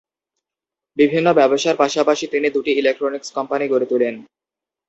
[0.97, 4.15] বিভিন্ন ব্যবসার পাশাপাশি তিনি দুটি ইলেক্ট্রনিক্স কোম্পানি গড়ে তুলেন।